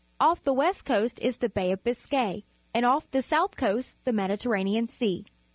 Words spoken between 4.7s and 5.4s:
Sea.